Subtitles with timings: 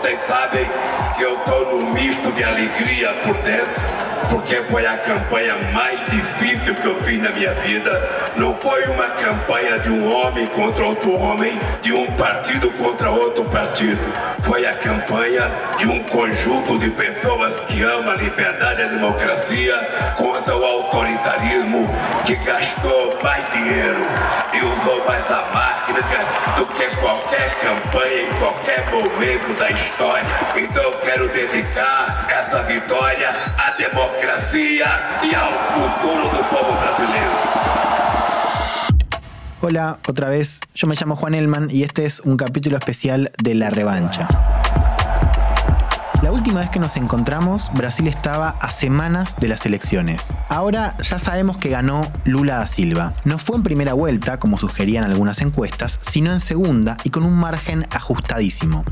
[0.00, 0.66] Vocês sabem
[1.14, 3.70] que eu estou num misto de alegria por dentro,
[4.30, 8.08] porque foi a campanha mais difícil que eu fiz na minha vida.
[8.34, 11.52] Não foi uma campanha de um homem contra outro homem,
[11.82, 14.00] de um partido contra outro partido.
[14.42, 19.76] Foi a campanha de um conjunto de pessoas que ama a liberdade e a democracia
[20.16, 21.88] contra o autoritarismo
[22.24, 24.00] que gastou mais dinheiro
[24.52, 26.00] e usou mais a máquina
[26.56, 30.26] do que qualquer campanha em qualquer momento da história.
[30.56, 34.86] Então eu quero dedicar essa vitória à democracia
[35.22, 37.99] e ao futuro do povo brasileiro.
[39.62, 43.54] Hola, otra vez, yo me llamo Juan Elman y este es un capítulo especial de
[43.54, 44.26] La Revancha.
[46.22, 50.32] La última vez que nos encontramos, Brasil estaba a semanas de las elecciones.
[50.48, 53.12] Ahora ya sabemos que ganó Lula da Silva.
[53.24, 57.34] No fue en primera vuelta, como sugerían algunas encuestas, sino en segunda y con un
[57.34, 58.86] margen ajustadísimo.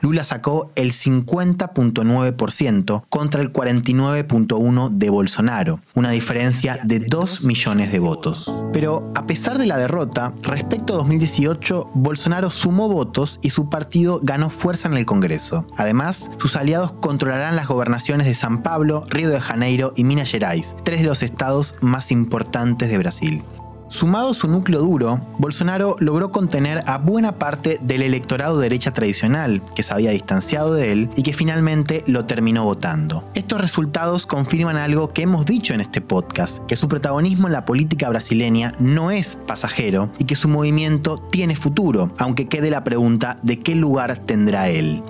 [0.00, 7.98] Lula sacó el 50.9% contra el 49.1% de Bolsonaro, una diferencia de 2 millones de
[7.98, 8.52] votos.
[8.72, 14.20] Pero a pesar de la derrota, respecto a 2018, Bolsonaro sumó votos y su partido
[14.22, 15.66] ganó fuerza en el Congreso.
[15.76, 20.76] Además, sus aliados controlarán las gobernaciones de San Pablo, Río de Janeiro y Minas Gerais,
[20.84, 23.42] tres de los estados más importantes de Brasil.
[23.90, 29.62] Sumado su núcleo duro, Bolsonaro logró contener a buena parte del electorado de derecha tradicional,
[29.74, 33.24] que se había distanciado de él y que finalmente lo terminó votando.
[33.34, 37.64] Estos resultados confirman algo que hemos dicho en este podcast, que su protagonismo en la
[37.64, 43.38] política brasileña no es pasajero y que su movimiento tiene futuro, aunque quede la pregunta
[43.42, 45.02] de qué lugar tendrá él.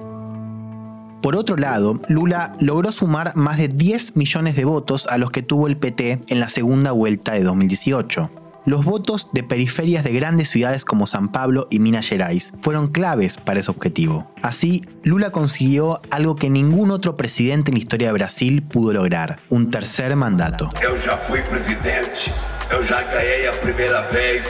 [1.21, 5.43] Por otro lado, Lula logró sumar más de 10 millones de votos a los que
[5.43, 8.31] tuvo el PT en la segunda vuelta de 2018
[8.69, 13.39] los votos de periferias de grandes ciudades como San Pablo y Minas Gerais fueron claves
[13.39, 14.31] para ese objetivo.
[14.43, 19.39] Así, Lula consiguió algo que ningún otro presidente en la historia de Brasil pudo lograr,
[19.49, 20.71] un tercer mandato.
[20.83, 22.31] Eu já fui presidente,
[22.71, 24.45] eu já ganhei a primeira vez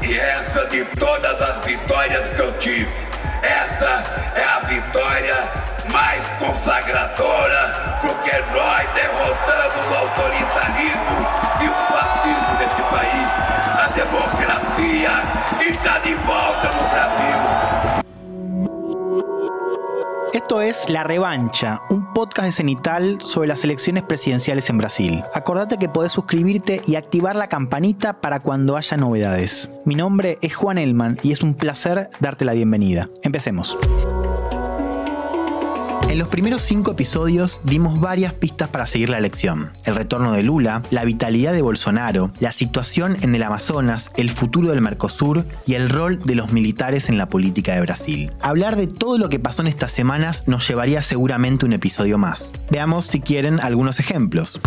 [0.00, 2.86] e essa de todas as vitórias que eu tive,
[3.42, 4.04] essa
[4.36, 11.05] é a vitória mais consagradora, porque nós derrotamos o autoritarismo
[20.36, 25.24] Esto es La Revancha, un podcast de Cenital sobre las elecciones presidenciales en Brasil.
[25.32, 29.70] Acordate que podés suscribirte y activar la campanita para cuando haya novedades.
[29.86, 33.08] Mi nombre es Juan Elman y es un placer darte la bienvenida.
[33.22, 33.78] Empecemos.
[36.16, 39.72] En los primeros cinco episodios dimos varias pistas para seguir la elección.
[39.84, 44.70] El retorno de Lula, la vitalidad de Bolsonaro, la situación en el Amazonas, el futuro
[44.70, 48.32] del Mercosur y el rol de los militares en la política de Brasil.
[48.40, 52.50] Hablar de todo lo que pasó en estas semanas nos llevaría seguramente un episodio más.
[52.70, 54.58] Veamos si quieren algunos ejemplos.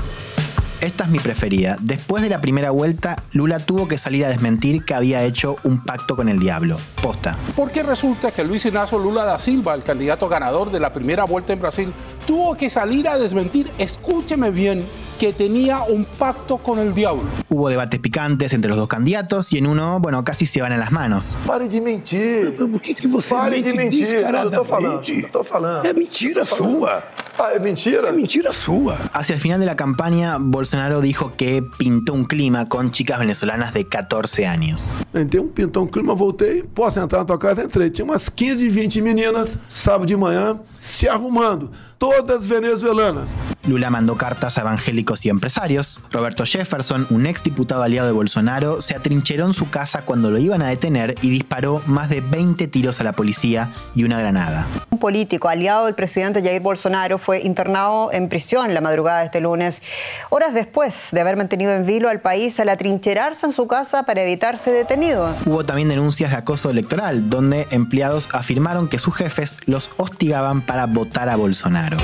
[0.82, 1.76] Esta es mi preferida.
[1.82, 5.84] Después de la primera vuelta, Lula tuvo que salir a desmentir que había hecho un
[5.84, 6.78] pacto con el diablo.
[7.02, 7.36] Posta.
[7.54, 11.52] Porque resulta que Luis Ignacio Lula da Silva, el candidato ganador de la primera vuelta
[11.52, 11.92] en Brasil,
[12.26, 14.86] tuvo que salir a desmentir, escúcheme bien,
[15.20, 17.24] que tenía un pacto con el diablo.
[17.50, 20.78] Hubo debates picantes entre los dos candidatos y en uno, bueno, casi se van a
[20.78, 21.36] las manos.
[21.46, 22.56] Pare de mentir.
[22.56, 24.08] Por que, que você Pare mente de mentir.
[24.08, 25.24] Eu tô falando, descaradamente?
[25.24, 25.86] eu tô falando.
[25.86, 27.04] É mentira sua.
[27.38, 28.10] Ah, é mentira?
[28.10, 28.98] É mentira sua.
[29.14, 30.69] Hacia el final de la campaña, Bolsonaro
[31.02, 34.82] dijo que pintó un clima con chicas venezolanas de 14 años.
[35.14, 36.64] Entrei um pintão clima, voltei.
[36.64, 37.64] Posso entrar na tua casa?
[37.64, 37.90] Entrei.
[37.90, 41.72] Tinha umas 15, 20 meninas, sábado de manhã, se arrumando.
[41.98, 43.30] Todas venezuelanas.
[43.68, 46.00] Lula mandó cartas a evangélicos y empresarios.
[46.12, 50.40] Roberto Jefferson, un ex diputado aliado de Bolsonaro, se atrincheró en su casa cuando lo
[50.40, 54.66] iban a detener y disparó más de 20 tiros a la policía y una granada.
[54.90, 59.42] Un político aliado del presidente Jair Bolsonaro fue internado en prisión la madrugada de este
[59.42, 59.82] lunes,
[60.30, 64.24] horas después de haber mantenido en vilo al país al atrincherarse en su casa para
[64.24, 65.34] evitarse detenido.
[65.46, 70.86] Hubo también denuncias de acoso electoral, donde empleados afirmaron que sus jefes los hostigaban para
[70.86, 71.98] votar a Bolsonaro.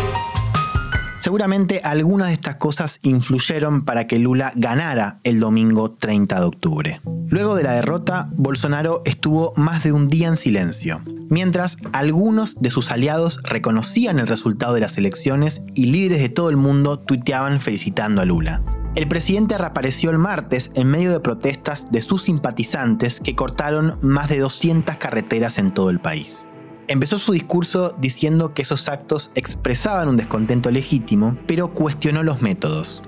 [1.25, 7.01] Seguramente algunas de estas cosas influyeron para que Lula ganara el domingo 30 de octubre.
[7.29, 11.01] Luego de la derrota, Bolsonaro estuvo más de un día en silencio,
[11.31, 16.51] mientras algunos de sus aliados reconocían el resultado de las elecciones y líderes de todo
[16.51, 18.61] el mundo tuiteaban felicitando a Lula.
[18.93, 24.29] El presidente reapareció el martes en medio de protestas de sus simpatizantes que cortaron más
[24.29, 26.45] de 200 carreteras en todo el país.
[26.87, 33.01] Empezó su discurso diciendo que esos actos expresaban un descontento legítimo, pero cuestionó los métodos.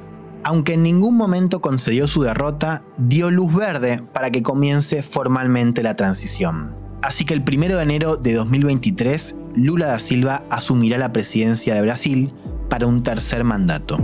[0.43, 5.95] Aunque en ningún momento concedió su derrota, dio luz verde para que comience formalmente la
[5.95, 6.75] transición.
[7.03, 11.81] Así que el 1 de enero de 2023, Lula da Silva asumirá la presidencia de
[11.81, 12.33] Brasil
[12.69, 13.99] para un tercer mandato.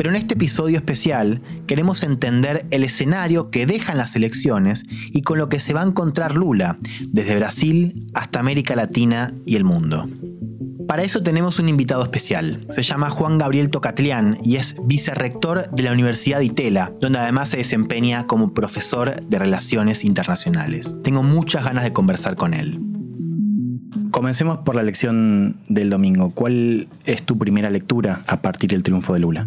[0.00, 5.36] Pero en este episodio especial queremos entender el escenario que dejan las elecciones y con
[5.36, 10.08] lo que se va a encontrar Lula, desde Brasil hasta América Latina y el mundo.
[10.88, 12.66] Para eso tenemos un invitado especial.
[12.70, 17.50] Se llama Juan Gabriel Tocatlián y es vicerrector de la Universidad de Itela, donde además
[17.50, 20.96] se desempeña como profesor de Relaciones Internacionales.
[21.04, 22.80] Tengo muchas ganas de conversar con él.
[24.12, 26.30] Comencemos por la elección del domingo.
[26.30, 29.46] ¿Cuál es tu primera lectura a partir del triunfo de Lula?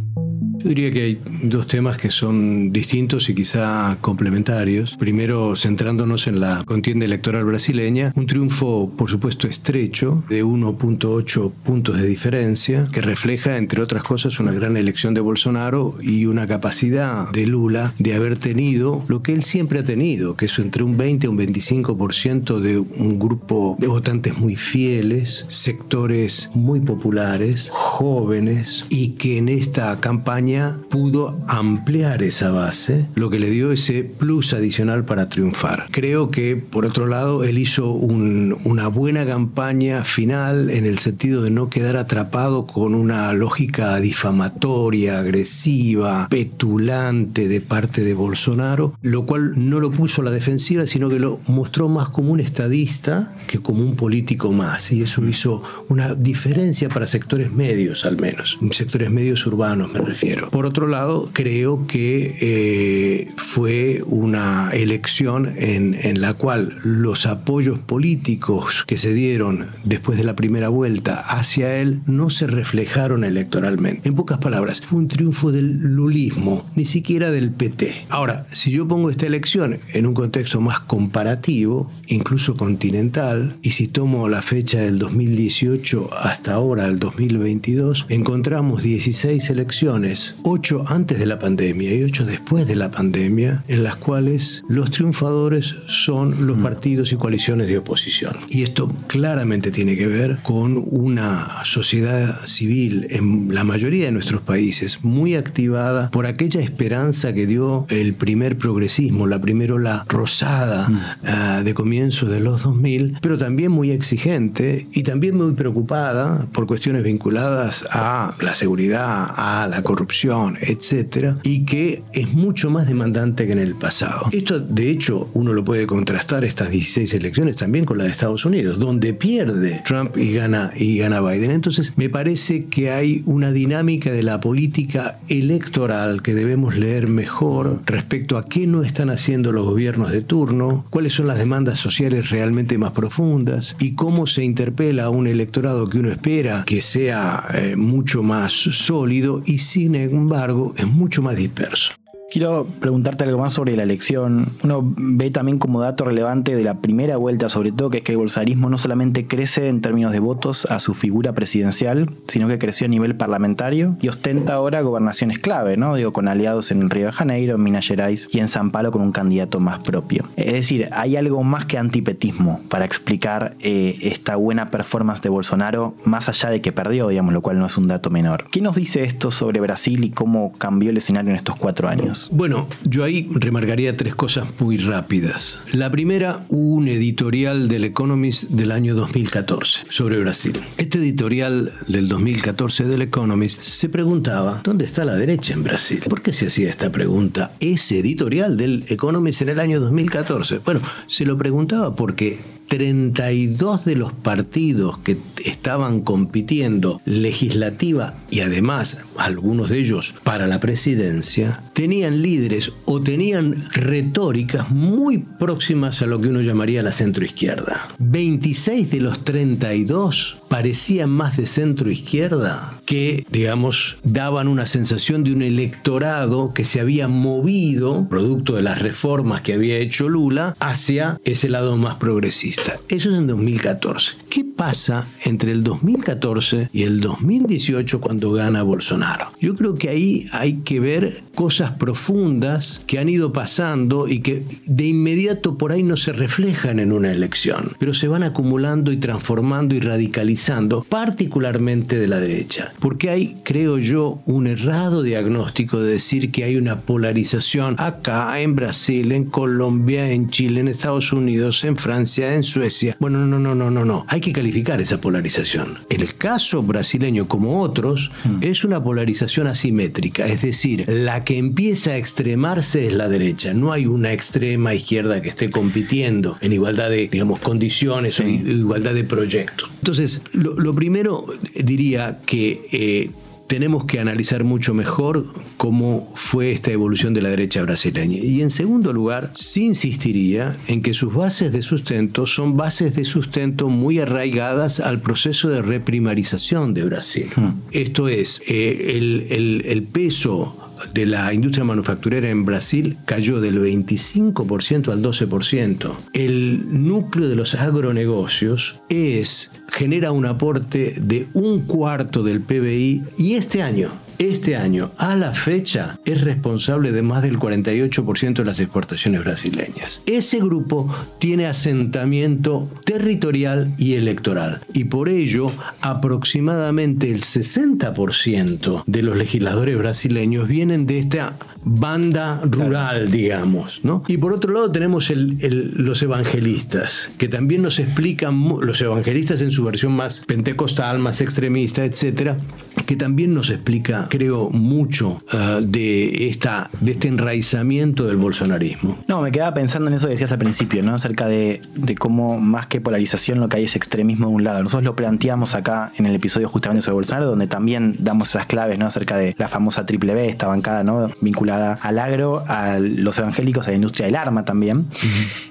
[0.63, 4.95] Yo diría que hay dos temas que son distintos y quizá complementarios.
[4.95, 11.98] Primero, centrándonos en la contienda electoral brasileña, un triunfo, por supuesto, estrecho, de 1.8 puntos
[11.98, 17.30] de diferencia, que refleja, entre otras cosas, una gran elección de Bolsonaro y una capacidad
[17.31, 20.95] de Lula de haber tenido lo que él siempre ha tenido, que es entre un
[20.95, 28.86] 20 y un 25% de un grupo de votantes muy fieles, sectores muy populares, jóvenes,
[28.89, 30.52] y que en esta campaña
[30.89, 35.88] pudo ampliar esa base, lo que le dio ese plus adicional para triunfar.
[35.91, 41.50] Creo que, por otro lado, él hizo una buena campaña final en el sentido de
[41.50, 49.53] no quedar atrapado con una lógica difamatoria, agresiva, petulante de parte de Bolsonaro, lo cual
[49.55, 53.59] no lo puso a la defensiva, sino que lo mostró más como un estadista que
[53.59, 54.91] como un político más.
[54.91, 60.42] Y eso hizo una diferencia para sectores medios, al menos, sectores medios urbanos me refiero.
[60.51, 67.79] Por otro lado, creo que eh, fue una elección en, en la cual los apoyos
[67.79, 74.07] políticos que se dieron después de la primera vuelta hacia él no se reflejaron electoralmente.
[74.07, 78.05] En pocas palabras, fue un triunfo del lulismo, ni siquiera del PT.
[78.09, 83.87] Ahora, si yo pongo esta elección en un contexto más comparativo, incluso continental, y si
[83.87, 91.25] tomo la fecha del 2018 hasta ahora, el 2022, encontramos 16 elecciones ocho antes de
[91.25, 96.57] la pandemia y ocho después de la pandemia, en las cuales los triunfadores son los
[96.57, 96.63] mm.
[96.63, 98.35] partidos y coaliciones de oposición.
[98.50, 104.41] Y esto claramente tiene que ver con una sociedad civil en la mayoría de nuestros
[104.41, 110.89] países muy activada por aquella esperanza que dio el primer progresismo, la primera ola rosada
[110.89, 111.01] mm.
[111.25, 116.68] ah, de comienzos de los 2000, pero también muy exigente y también muy preocupada por
[116.68, 120.12] cuestiones vinculadas a la seguridad, a la corrupción
[120.62, 124.27] etcétera, y que es mucho más demandante que en el pasado.
[124.31, 128.45] Esto, de hecho, uno lo puede contrastar estas 16 elecciones también con la de Estados
[128.45, 131.51] Unidos, donde pierde Trump y gana, y gana Biden.
[131.51, 137.81] Entonces, me parece que hay una dinámica de la política electoral que debemos leer mejor
[137.86, 142.30] respecto a qué no están haciendo los gobiernos de turno, cuáles son las demandas sociales
[142.30, 147.45] realmente más profundas y cómo se interpela a un electorado que uno espera que sea
[147.54, 151.94] eh, mucho más sólido y sin embargo, es mucho más disperso.
[152.33, 154.47] Quiero preguntarte algo más sobre la elección.
[154.63, 158.13] Uno ve también como dato relevante de la primera vuelta, sobre todo, que es que
[158.13, 162.57] el bolsonarismo no solamente crece en términos de votos a su figura presidencial, sino que
[162.57, 165.94] creció a nivel parlamentario y ostenta ahora gobernaciones clave, ¿no?
[165.94, 169.03] Digo, con aliados en Río de Janeiro, en Minas Gerais y en San Pablo con
[169.03, 170.27] un candidato más propio.
[170.36, 175.94] Es decir, hay algo más que antipetismo para explicar eh, esta buena performance de Bolsonaro,
[176.03, 178.46] más allá de que perdió, digamos, lo cual no es un dato menor.
[178.51, 182.23] ¿Qué nos dice esto sobre Brasil y cómo cambió el escenario en estos cuatro años?
[182.32, 185.60] Bueno, yo ahí remarcaría tres cosas muy rápidas.
[185.72, 190.60] La primera, un editorial del Economist del año 2014 sobre Brasil.
[190.77, 196.01] Este editorial del 2014 del Economist se preguntaba, ¿dónde está la derecha en Brasil?
[196.10, 197.53] ¿Por qué se hacía esta pregunta?
[197.60, 200.60] Ese editorial del Economist en el año 2014.
[200.60, 202.39] Bueno, se lo preguntaba porque
[202.74, 205.15] 32 de los partidos que
[205.46, 213.70] estaban compitiendo legislativa y además algunos de ellos para la presidencia, tenían líderes o tenían
[213.74, 217.89] retóricas muy próximas a lo que uno llamaría la centroizquierda.
[218.00, 225.33] 26 de los 32 parecían más de centro izquierda que, digamos, daban una sensación de
[225.33, 231.19] un electorado que se había movido, producto de las reformas que había hecho Lula, hacia
[231.25, 232.79] ese lado más progresista.
[232.88, 234.12] Eso es en 2014.
[234.29, 239.31] ¿Qué pasa entre el 2014 y el 2018 cuando gana Bolsonaro.
[239.39, 244.45] Yo creo que ahí hay que ver cosas profundas que han ido pasando y que
[244.65, 248.98] de inmediato por ahí no se reflejan en una elección, pero se van acumulando y
[248.98, 250.42] transformando y radicalizando,
[250.89, 252.71] particularmente de la derecha.
[252.79, 258.55] Porque hay, creo yo, un errado diagnóstico de decir que hay una polarización acá, en
[258.55, 262.95] Brasil, en Colombia, en Chile, en Estados Unidos, en Francia, en Suecia.
[263.00, 264.05] Bueno, no, no, no, no, no.
[264.09, 265.79] Hay que calificar esa polarización.
[265.89, 268.38] El caso brasileño, como otros, hmm.
[268.41, 273.53] es una polarización asimétrica, es decir, la que empieza a extremarse es la derecha.
[273.53, 278.93] No hay una extrema izquierda que esté compitiendo en igualdad de, digamos, condiciones o igualdad
[278.93, 279.69] de proyectos.
[279.77, 281.25] Entonces, lo, primero
[281.63, 283.11] diría que eh,
[283.47, 285.25] tenemos que analizar mucho mejor
[285.57, 288.17] cómo fue esta evolución de la derecha brasileña.
[288.17, 293.05] Y en segundo lugar, sí insistiría en que sus bases de sustento son bases de
[293.05, 297.27] sustento muy arraigadas al proceso de reprimarización de Brasil.
[297.35, 297.49] Hmm.
[297.71, 305.01] Esto es, eh, el peso de la industria manufacturera en Brasil cayó del 25% al
[305.01, 305.91] 12%.
[306.13, 313.33] El núcleo de los agronegocios es genera un aporte de un cuarto del PBI y
[313.35, 313.89] este año
[314.20, 320.01] este año, a la fecha, es responsable de más del 48% de las exportaciones brasileñas.
[320.05, 325.51] Ese grupo tiene asentamiento territorial y electoral y por ello
[325.82, 333.79] aproximadamente el 60% de los legisladores brasileños vienen de esta banda rural, digamos.
[333.84, 334.03] ¿no?
[334.08, 339.63] Y por otro lado tenemos los evangelistas, que también nos explican, los evangelistas en su
[339.63, 342.38] versión más pentecostal, más extremista, etcétera,
[342.85, 348.97] que también nos explica, creo, mucho uh, de, esta, de este enraizamiento del bolsonarismo.
[349.07, 350.93] No, me quedaba pensando en eso que decías al principio, ¿no?
[350.93, 354.61] Acerca de, de cómo más que polarización lo que hay es extremismo de un lado.
[354.63, 358.77] Nosotros lo planteamos acá en el episodio justamente sobre Bolsonaro, donde también damos esas claves,
[358.77, 358.85] ¿no?
[358.85, 361.09] Acerca de la famosa triple B, esta bancada, ¿no?
[361.21, 364.87] Vinculada al agro, a los evangélicos, a la industria del arma también.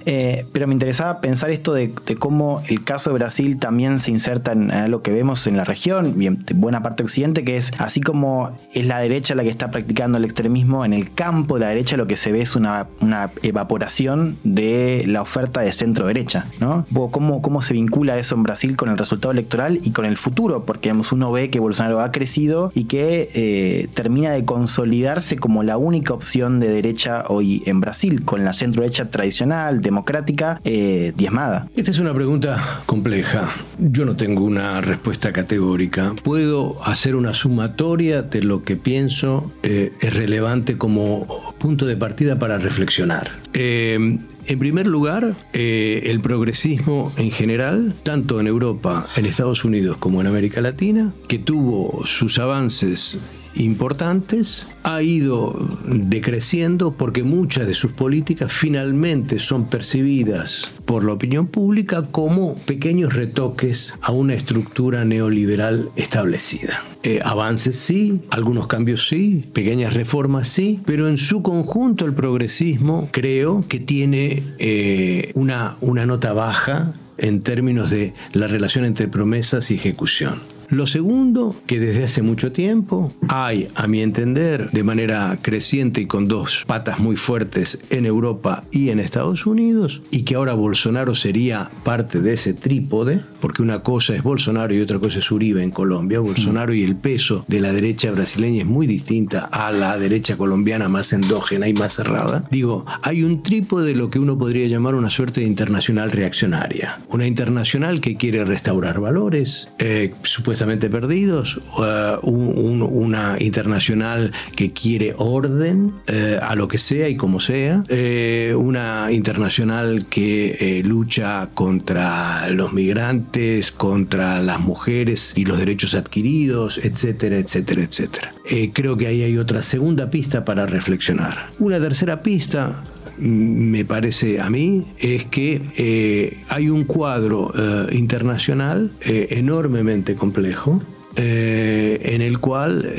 [0.04, 4.52] Eh, pero me interesaba pensar esto de, cómo el caso de Brasil también se inserta
[4.52, 8.50] en, lo que vemos en la región, bien, buena parte occidental que es así como
[8.74, 11.96] es la derecha la que está practicando el extremismo, en el campo de la derecha
[11.96, 16.46] lo que se ve es una, una evaporación de la oferta de centro derecha.
[16.58, 16.84] ¿no?
[17.10, 20.64] ¿Cómo, ¿Cómo se vincula eso en Brasil con el resultado electoral y con el futuro?
[20.64, 25.76] Porque uno ve que Bolsonaro ha crecido y que eh, termina de consolidarse como la
[25.76, 31.68] única opción de derecha hoy en Brasil, con la centro derecha tradicional, democrática, eh, diezmada.
[31.76, 33.48] Esta es una pregunta compleja.
[33.78, 36.14] Yo no tengo una respuesta categórica.
[36.22, 41.26] Puedo hacer una sumatoria de lo que pienso eh, es relevante como
[41.58, 43.30] punto de partida para reflexionar.
[43.54, 49.98] Eh, en primer lugar, eh, el progresismo en general, tanto en Europa, en Estados Unidos
[49.98, 53.18] como en América Latina, que tuvo sus avances
[53.54, 61.46] importantes, ha ido decreciendo porque muchas de sus políticas finalmente son percibidas por la opinión
[61.46, 66.82] pública como pequeños retoques a una estructura neoliberal establecida.
[67.04, 73.08] Eh, avances sí, algunos cambios sí, pequeñas reformas sí, pero en su conjunto el progresismo
[73.10, 79.70] creo que tiene eh, una, una nota baja en términos de la relación entre promesas
[79.70, 80.51] y ejecución.
[80.72, 86.06] Lo segundo, que desde hace mucho tiempo hay, a mi entender, de manera creciente y
[86.06, 91.14] con dos patas muy fuertes en Europa y en Estados Unidos, y que ahora Bolsonaro
[91.14, 95.62] sería parte de ese trípode, porque una cosa es Bolsonaro y otra cosa es Uribe
[95.62, 96.20] en Colombia.
[96.20, 100.88] Bolsonaro y el peso de la derecha brasileña es muy distinta a la derecha colombiana
[100.88, 102.44] más endógena y más cerrada.
[102.50, 106.98] Digo, hay un trípode de lo que uno podría llamar una suerte de internacional reaccionaria.
[107.10, 115.94] Una internacional que quiere restaurar valores, eh, supuestamente perdidos, uh, una internacional que quiere orden
[116.08, 122.72] uh, a lo que sea y como sea, uh, una internacional que lucha contra los
[122.72, 128.32] migrantes, contra las mujeres y los derechos adquiridos, etcétera, etcétera, etcétera.
[128.72, 131.50] creo que ahí hay otra segunda pista para reflexionar.
[131.58, 132.82] Una tercera pista
[133.18, 140.82] me parece a mí, es que eh, hay un cuadro eh, internacional eh, enormemente complejo.
[141.14, 142.90] en el cual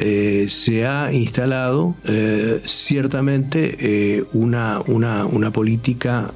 [0.47, 1.95] se ha instalado
[2.63, 6.31] ciertamente una, una política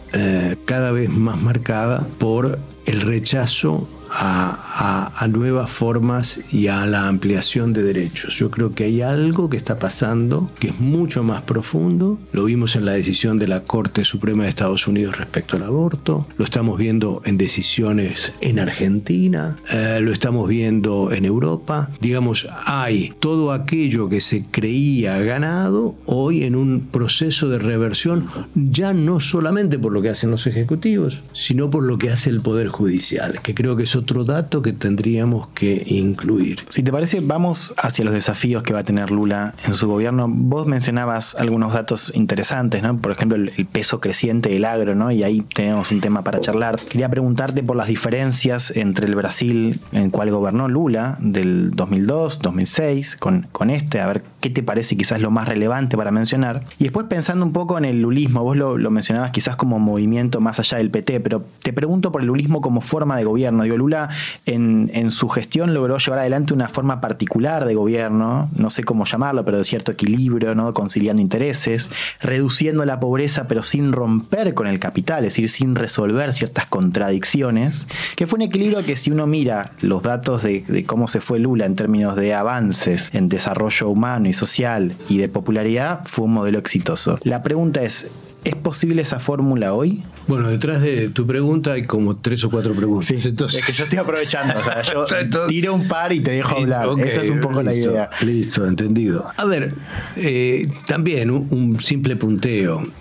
[0.66, 2.58] cada vez más marcada por
[2.88, 8.36] el rechazo a, nuevas formas y a la ampliación de derechos.
[8.38, 12.18] Yo creo que hay algo que está pasando que es mucho más profundo.
[12.32, 16.28] Lo vimos en la decisión de la Corte Suprema de Estados Unidos respecto al aborto,
[16.38, 21.90] lo estamos viendo en decisiones en Argentina, eh, lo estamos viendo en Europa.
[22.00, 28.94] Digamos, hay todo aquello que se creía ganado hoy en un proceso de reversión, ya
[28.94, 32.70] no solamente por lo que hacen los ejecutivos, sino por lo que hace el Poder
[32.70, 36.66] Judicial, que creo que es otro dato que tendríamos que incluir.
[36.70, 40.28] Si te parece, vamos hacia los desafíos que va a tener Lula en su gobierno.
[40.30, 42.98] Vos mencionabas algunos datos interesantes, ¿no?
[42.98, 45.12] Por ejemplo, el, peso creciente del agro, ¿no?
[45.12, 46.78] Y ahí tenemos un tema para charlar.
[46.78, 52.40] Quería preguntarte por las diferencias entre el Brasil en el cual gobernó Lula del 2002,
[52.40, 56.64] 2006, con, con este, a ver qué te parece quizás lo más relevante para mencionar.
[56.80, 60.40] Y después pensando un poco en el lulismo, vos lo, lo mencionabas quizás como movimiento
[60.40, 63.64] más allá del PT, pero te pregunto por el lulismo como forma de gobierno.
[63.64, 64.10] Digo, Lula
[64.46, 69.06] en, en, su gestión logró llevar adelante una forma particular de gobierno, no sé cómo
[69.06, 70.74] llamarlo, pero de cierto equilibrio, ¿no?
[70.74, 71.90] conciliando intereses,
[72.22, 77.88] reduciendo la pobreza pero sin romper con el capital, es decir, sin resolver ciertas contradicciones,
[78.16, 81.40] que fue un equilibrio que si uno mira los datos de, de cómo se fue
[81.40, 86.34] Lula en términos de avances en desarrollo humano y social y de popularidad, fue un
[86.34, 87.20] modelo exitoso.
[87.24, 88.08] La pregunta es,
[88.48, 90.04] ¿Es posible esa fórmula hoy?
[90.26, 93.08] Bueno, detrás de tu pregunta hay como tres o cuatro preguntas.
[93.08, 93.60] Sí, Entonces...
[93.60, 94.54] es que yo estoy aprovechando.
[94.60, 94.82] O sea,
[95.30, 96.88] yo tiro un par y te dejo hablar.
[97.04, 98.10] Esa es un poco la idea.
[98.22, 99.26] Listo, entendido.
[99.36, 99.74] A ver,
[100.16, 102.88] eh, también un, un, simple punteo.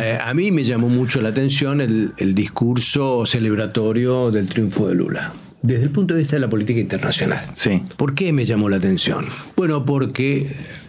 [0.00, 4.94] Eh, a mí me llamó mucho la atención el, el discurso celebratorio del triunfo de
[4.94, 7.46] Lula desde el punto de vista de la política internacional.
[7.54, 7.82] Sí.
[7.96, 9.26] ¿Por qué me llamó la atención?
[9.56, 10.48] Bueno, porque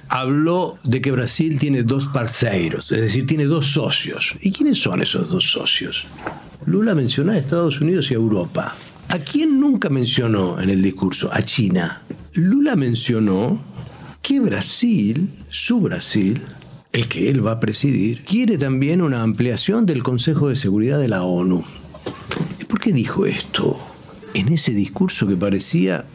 [0.10, 4.36] habló de que Brasil tiene dos parceiros, es decir, tiene dos socios.
[4.42, 6.06] ¿Y quiénes son esos dos socios?
[6.66, 8.76] Lula mencionó a Estados Unidos y a Europa.
[9.10, 11.30] ¿A quién nunca mencionó en el discurso?
[11.32, 12.02] A China.
[12.34, 13.60] Lula mencionó
[14.22, 16.42] que Brasil, su Brasil,
[16.94, 21.10] el que él va a presidir, quiere también una ampliación del Consejo de Seguridad de
[21.10, 21.64] la ONU.
[22.68, 23.93] ¿Por qué dijo esto?
[24.34, 26.06] En ese discurso que parecía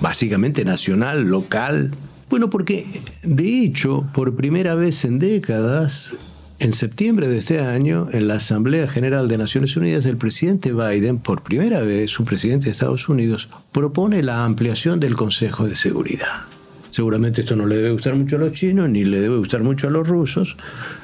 [0.00, 1.90] básicamente nacional, local,
[2.30, 2.86] bueno, porque
[3.22, 6.12] de hecho, por primera vez en décadas,
[6.58, 11.18] en septiembre de este año, en la Asamblea General de Naciones Unidas, el presidente Biden,
[11.18, 16.53] por primera vez, un presidente de Estados Unidos, propone la ampliación del Consejo de Seguridad.
[16.94, 19.88] Seguramente esto no le debe gustar mucho a los chinos, ni le debe gustar mucho
[19.88, 20.56] a los rusos,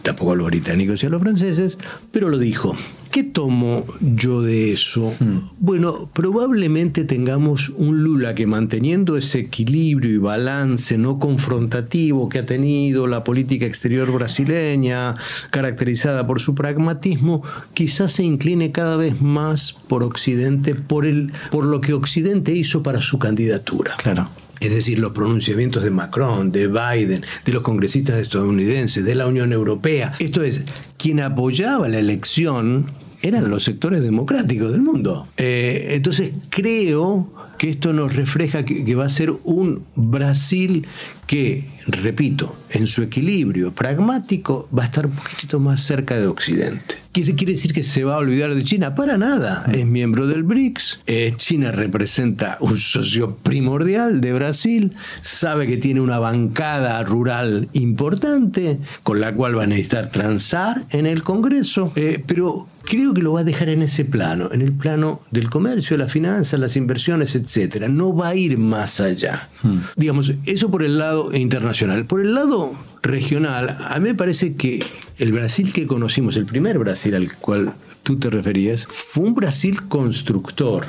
[0.03, 1.79] tampoco a los británicos y a los franceses,
[2.13, 2.77] pero lo dijo.
[3.11, 5.13] ¿Qué tomo yo de eso?
[5.19, 5.39] Hmm.
[5.59, 12.47] Bueno, probablemente tengamos un Lula que manteniendo ese equilibrio y balance no confrontativo que ha
[12.47, 15.17] tenido la política exterior brasileña,
[15.51, 17.43] caracterizada por su pragmatismo,
[17.75, 22.85] quizás se incline cada vez más por Occidente, por, el, por lo que Occidente hizo
[22.85, 23.97] para su candidatura.
[23.97, 24.31] Claro.
[24.61, 29.53] Es decir, los pronunciamientos de Macron, de Biden, de los congresistas estadounidenses, de la Unión
[29.53, 30.13] Europea.
[30.19, 30.63] Esto es,
[30.99, 32.87] quien apoyaba la elección
[33.23, 35.29] eran los sectores democráticos del mundo.
[35.37, 40.87] Eh, entonces creo que esto nos refleja que, que, va a ser un Brasil
[41.27, 47.00] que, repito, en su equilibrio pragmático va a estar un poquitito más cerca de Occidente.
[47.13, 48.95] ¿Quiere, quiere decir que se va a olvidar de China?
[48.95, 49.65] Para nada.
[49.73, 51.01] Es miembro del BRICS.
[51.09, 54.93] Eh, China representa un socio primordial de Brasil.
[55.21, 61.07] Sabe que tiene una bancada rural importante con la cual va a necesitar transar en
[61.07, 61.93] el Congreso.
[61.97, 65.49] Eh, pero creo que lo va a dejar en ese plano, en el plano del
[65.51, 67.89] comercio, las finanzas, las inversiones, etcétera.
[67.89, 69.49] No va a ir más allá.
[69.63, 69.79] Hmm.
[69.97, 72.07] Digamos, eso por el lado internacional.
[72.07, 74.85] Por el lado regional, a mí me parece que
[75.19, 79.87] el Brasil que conocimos, el primer Brasil al cual tú te referías, fue un Brasil
[79.89, 80.87] constructor.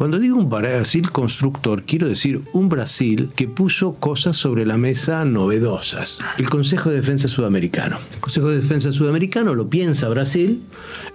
[0.00, 5.26] Cuando digo un Brasil constructor, quiero decir un Brasil que puso cosas sobre la mesa
[5.26, 6.20] novedosas.
[6.38, 7.98] El Consejo de Defensa Sudamericano.
[8.14, 10.62] El Consejo de Defensa Sudamericano lo piensa Brasil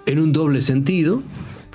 [0.06, 1.24] en un doble sentido.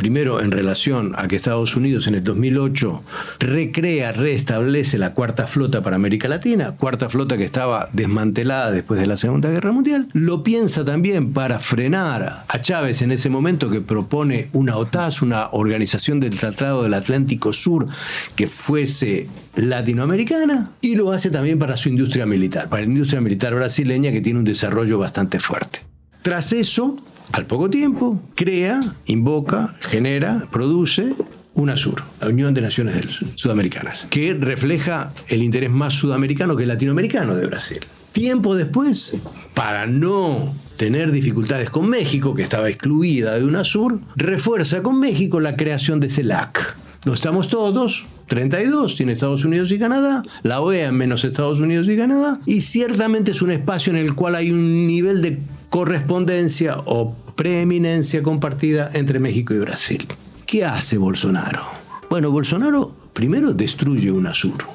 [0.02, 3.04] Primero, en relación a que Estados Unidos en el 2008
[3.38, 9.06] recrea, reestablece la cuarta flota para América Latina, cuarta flota que estaba desmantelada después de
[9.06, 10.08] la Segunda Guerra Mundial.
[10.14, 15.50] Lo piensa también para frenar a Chávez en ese momento que propone una OTAS, una
[15.52, 17.88] organización del Tratado del Atlántico Sur
[18.36, 20.72] que fuese latinoamericana.
[20.82, 24.40] Y lo hace también para su industria militar, para la industria militar brasileña que tiene
[24.40, 25.82] un desarrollo bastante fuerte.
[26.24, 26.98] Tras eso,
[27.32, 31.14] al poco tiempo, crea, invoca, genera, produce
[31.54, 37.46] UNASUR, la Unión de Naciones Sudamericanas, que refleja el interés más sudamericano que latinoamericano de
[37.46, 37.80] Brasil.
[38.12, 39.14] Tiempo después,
[39.54, 45.56] para no tener dificultades con México, que estaba excluida de UNASUR, refuerza con México la
[45.56, 51.24] creación de CELAC, No estamos todos, 32 tiene Estados Unidos y Canadá, la OEA menos
[51.24, 55.22] Estados Unidos y Canadá, y ciertamente es un espacio en el cual hay un nivel
[55.22, 55.40] de
[55.70, 60.08] correspondencia o preeminencia compartida entre México y Brasil.
[60.46, 61.66] ¿Qué hace Bolsonaro?
[62.10, 64.66] Bueno, Bolsonaro primero destruye UNASUR.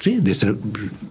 [0.00, 0.22] ¿sí?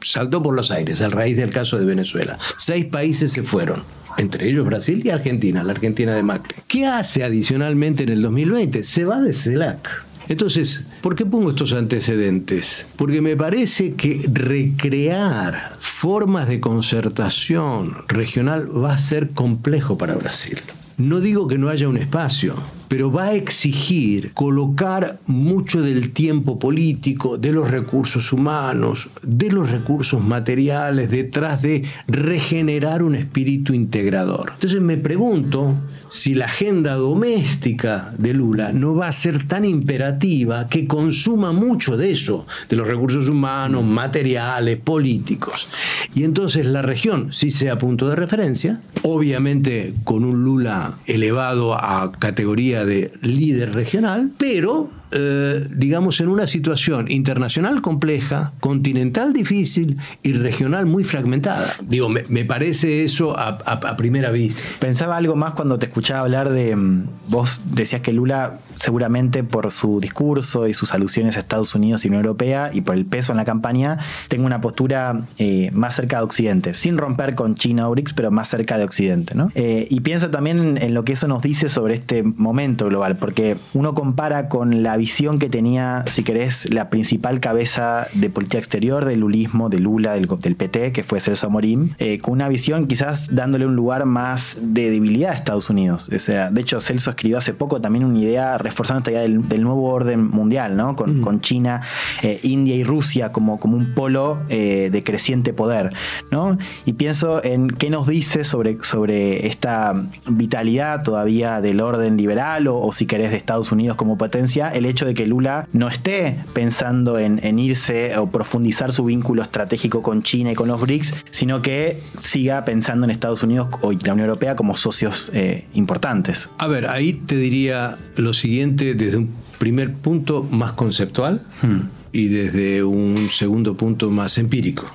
[0.02, 2.38] Saltó por los aires, a raíz del caso de Venezuela.
[2.58, 3.84] Seis países se fueron
[4.18, 6.56] entre ellos Brasil y Argentina, la Argentina de Macri.
[6.68, 8.84] ¿Qué hace adicionalmente en el 2020?
[8.84, 10.06] Se va de CELAC.
[10.30, 12.86] Entonces, ¿por qué pongo estos antecedentes?
[12.98, 20.58] Porque me parece que recrear formas de concertación regional va a ser complejo para Brasil.
[20.98, 22.56] No digo que no haya un espacio,
[22.88, 29.70] pero va a exigir colocar mucho del tiempo político, de los recursos humanos, de los
[29.70, 34.52] recursos materiales, detrás de regenerar un espíritu integrador.
[34.54, 35.76] Entonces me pregunto
[36.10, 41.98] si la agenda doméstica de Lula no va a ser tan imperativa que consuma mucho
[41.98, 45.68] de eso, de los recursos humanos, materiales, políticos.
[46.16, 52.12] Y entonces la región sí sea punto de referencia, obviamente con un Lula elevado a
[52.20, 60.34] categoría de líder regional, pero eh, digamos, en una situación internacional compleja, continental difícil y
[60.34, 61.76] regional muy fragmentada.
[61.82, 64.62] Digo, me, parece eso a, primera vista.
[64.80, 69.72] Pensaba algo más cuando te escuchaba hablar de, mm, vos decías que Lula seguramente por
[69.72, 73.32] su discurso y sus alusiones a Estados Unidos y Unión Europea y por el peso
[73.32, 77.88] en la campaña, tenga una postura eh, más cerca de Occidente, sin romper con China
[77.88, 79.36] o BRICS, pero más cerca de Occidente.
[79.36, 79.52] ¿no?
[79.56, 83.58] Eh, y pienso también en lo que eso nos dice sobre este momento global, porque
[83.74, 89.06] uno compara con la visión que tenía, si querés, la principal cabeza de política exterior
[89.06, 92.88] del lulismo, de Lula, del, del PT, que fue Celso Amorim, eh, con una visión
[92.88, 96.10] quizás dándole un lugar más de debilidad a Estados Unidos.
[96.14, 99.64] O sea, de hecho, Celso escribió hace poco también una idea reforzando esta idea del,
[99.64, 100.96] nuevo orden mundial, ¿no?
[100.96, 101.82] Con, con China,
[102.22, 105.94] eh, India y Rusia como, como un polo eh, de creciente poder,
[106.32, 106.58] ¿no?
[106.86, 109.94] Y pienso en qué nos dice sobre, sobre esta
[110.28, 114.86] vitalidad todavía del orden liberal o, o si querés de Estados Unidos como potencia, el
[114.90, 120.24] hecho de que Lula no esté pensando en, irse o profundizar su vínculo estratégico con
[120.24, 124.30] China y con los BRICS, sino que siga pensando en Estados Unidos o la Unión
[124.30, 126.50] Europea como socios eh, importantes.
[126.58, 131.80] A ver, ahí te diría lo siguiente desde un primer punto más conceptual hmm.
[132.12, 134.86] y desde un segundo punto más empírico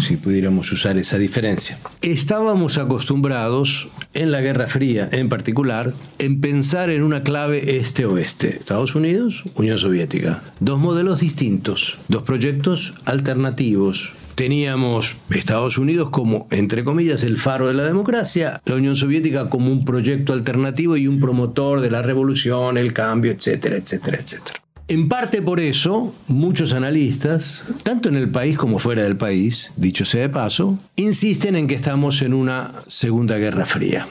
[0.00, 1.78] si pudiéramos usar esa diferencia.
[2.02, 8.56] Estábamos acostumbrados, en la Guerra Fría en particular, en pensar en una clave este-oeste.
[8.56, 10.42] Estados Unidos, Unión Soviética.
[10.60, 17.74] Dos modelos distintos, dos proyectos alternativos, teníamos Estados Unidos como, entre comillas, el faro de
[17.74, 22.78] la democracia, la Unión Soviética como un proyecto alternativo y un promotor de la revolución,
[22.78, 24.60] el cambio, etcétera, etcétera, etcétera.
[24.90, 30.06] En parte por eso, muchos analistas, tanto en el país como fuera del país, dicho
[30.06, 34.08] sea de paso, insisten en que estamos en una Segunda Guerra Fría.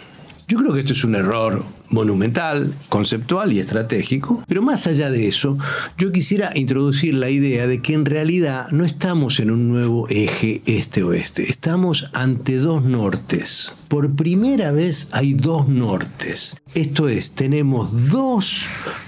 [0.48, 5.28] Yo creo que esto es un error monumental, conceptual y estratégico, pero más allá de
[5.28, 5.58] eso,
[5.98, 10.62] yo quisiera introducir la idea de que en realidad no estamos en un nuevo eje
[10.68, 13.74] este-oeste, estamos ante dos nortes.
[13.88, 16.58] Por primera vez hay dos nortes.
[16.74, 18.66] Esto es, tenemos dos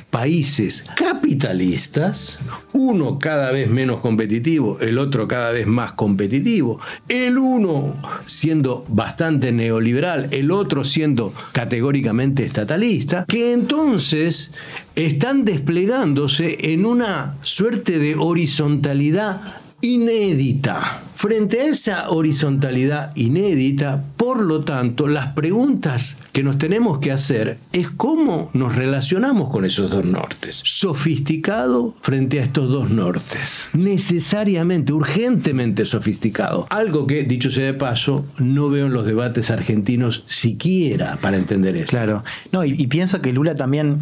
[0.09, 2.39] países capitalistas,
[2.73, 9.51] uno cada vez menos competitivo, el otro cada vez más competitivo, el uno siendo bastante
[9.51, 14.51] neoliberal, el otro siendo categóricamente estatalista, que entonces
[14.95, 21.03] están desplegándose en una suerte de horizontalidad inédita.
[21.15, 27.57] Frente a esa horizontalidad inédita, por lo tanto, las preguntas que nos tenemos que hacer
[27.73, 30.61] es cómo nos relacionamos con esos dos nortes.
[30.63, 33.67] Sofisticado frente a estos dos nortes.
[33.73, 36.67] Necesariamente, urgentemente sofisticado.
[36.69, 41.75] Algo que, dicho sea de paso, no veo en los debates argentinos siquiera para entender
[41.75, 41.87] eso.
[41.87, 42.23] Claro.
[42.53, 43.99] No, y, y pienso que Lula también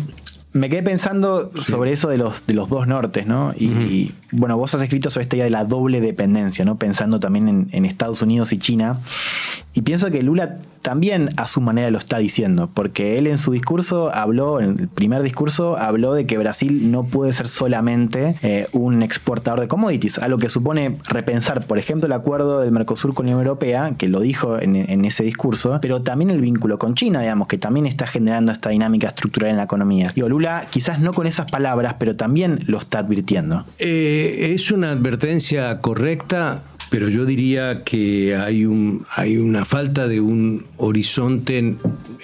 [0.57, 3.53] me quedé pensando sobre eso de los, de los dos nortes, ¿no?
[3.55, 6.77] Y, bueno, vos has escrito sobre esta idea de la doble dependencia, ¿no?
[6.77, 8.99] Pensando también en, en Estados Unidos y China.
[9.73, 13.51] Y pienso que Lula también a su manera lo está diciendo, porque él en su
[13.51, 18.69] discurso habló, en el primer discurso, habló de que Brasil no puede ser solamente eh,
[18.71, 23.13] un exportador de commodities, a lo que supone repensar, por ejemplo, el acuerdo del Mercosur
[23.13, 26.95] con la Unión Europea, que lo dijo en, ese discurso, pero también el vínculo con
[26.95, 30.13] China, digamos, que también está generando esta dinámica estructural en la economía.
[30.15, 33.65] Y Lula, quizás no con esas palabras, pero también lo está advirtiendo.
[33.77, 40.21] Eh, es una advertencia correcta pero yo diría que hay, un, hay una falta de
[40.21, 41.79] un horizonte en,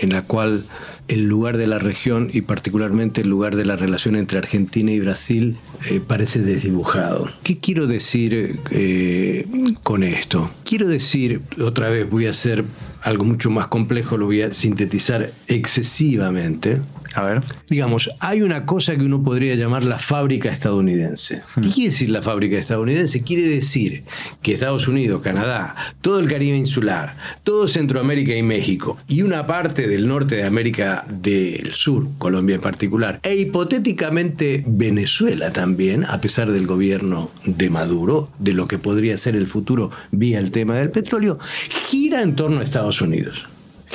[0.10, 0.66] la cual
[1.08, 5.00] el lugar de la región y particularmente el lugar de la relación entre Argentina y
[5.00, 5.58] Brasil
[5.90, 7.30] eh, parece desdibujado.
[7.44, 9.46] ¿Qué quiero decir eh,
[9.84, 10.50] con esto?
[10.64, 12.64] Quiero decir, otra vez voy a hacer
[13.02, 16.80] algo mucho más complejo, lo voy a sintetizar excesivamente.
[17.14, 17.42] A ver.
[17.70, 21.44] Digamos, hay una cosa que uno podría llamar la fábrica estadounidense.
[21.56, 23.22] ¿Qué quiere decir la fábrica estadounidense?
[23.22, 24.04] Quiere decir
[24.42, 29.88] que Estados Unidos, Canadá, todo el Caribe insular, todo Centroamérica y México y una parte
[29.88, 36.52] del norte de América del Sur, Colombia en particular, e hipotéticamente Venezuela también, a pesar
[36.52, 40.90] del gobierno de Maduro, de lo que podría ser el futuro vía el tema del
[40.90, 41.38] petróleo,
[41.70, 43.53] gira en torno a Estados Unidos